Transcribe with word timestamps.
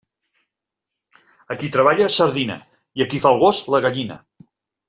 A 1.55 1.59
qui 1.63 1.69
treballa, 1.77 2.09
sardina, 2.17 2.57
i 3.01 3.07
a 3.07 3.11
qui 3.13 3.23
fa 3.27 3.35
el 3.35 3.41
gos, 3.47 3.63
la 3.77 3.83
gallina. 3.89 4.21